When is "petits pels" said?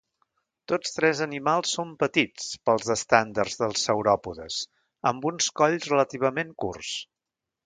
2.03-2.89